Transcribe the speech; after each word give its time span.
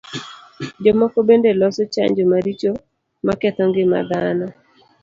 Jomoko 0.83 1.17
bende 1.27 1.49
loso 1.61 1.83
chanjo 1.93 2.21
maricho 2.31 2.71
maketho 3.25 3.63
ngima 3.69 3.99
dhano. 4.09 4.47